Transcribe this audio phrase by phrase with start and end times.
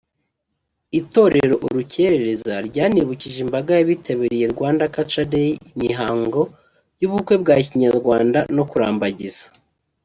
[0.99, 6.41] Itorero urukerereza ryanibukije imbaga yitabiriye Rwanda Cutural Day imihango
[7.01, 9.45] y’ubukwe bwa Kinyarwanda nko kurambagiza